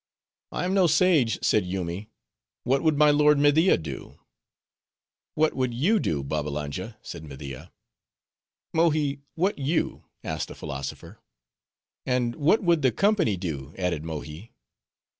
[0.51, 2.09] "I am no sage," said Yoomy,
[2.63, 4.19] "what would my lord Media do?"
[5.35, 7.71] "What would you do, Babbalanja," said Media.
[8.73, 11.19] "Mohi, what you?" asked the philosopher.
[12.03, 14.53] "And what would the company do?" added Mohi.